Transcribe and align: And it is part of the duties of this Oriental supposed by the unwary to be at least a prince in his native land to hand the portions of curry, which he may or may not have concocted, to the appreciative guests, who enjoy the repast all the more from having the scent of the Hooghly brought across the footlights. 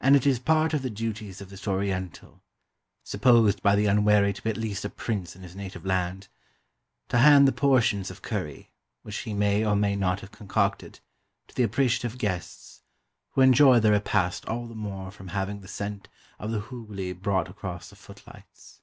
And 0.00 0.14
it 0.14 0.28
is 0.28 0.38
part 0.38 0.72
of 0.74 0.82
the 0.82 0.90
duties 0.90 1.40
of 1.40 1.50
this 1.50 1.66
Oriental 1.66 2.40
supposed 3.02 3.64
by 3.64 3.74
the 3.74 3.86
unwary 3.86 4.32
to 4.32 4.40
be 4.40 4.48
at 4.48 4.56
least 4.56 4.84
a 4.84 4.88
prince 4.88 5.34
in 5.34 5.42
his 5.42 5.56
native 5.56 5.84
land 5.84 6.28
to 7.08 7.18
hand 7.18 7.48
the 7.48 7.52
portions 7.52 8.12
of 8.12 8.22
curry, 8.22 8.70
which 9.02 9.16
he 9.16 9.34
may 9.34 9.66
or 9.66 9.74
may 9.74 9.96
not 9.96 10.20
have 10.20 10.30
concocted, 10.30 11.00
to 11.48 11.54
the 11.56 11.64
appreciative 11.64 12.16
guests, 12.16 12.82
who 13.30 13.40
enjoy 13.40 13.80
the 13.80 13.90
repast 13.90 14.46
all 14.46 14.68
the 14.68 14.74
more 14.76 15.10
from 15.10 15.26
having 15.26 15.62
the 15.62 15.66
scent 15.66 16.06
of 16.38 16.52
the 16.52 16.60
Hooghly 16.70 17.12
brought 17.12 17.48
across 17.48 17.90
the 17.90 17.96
footlights. 17.96 18.82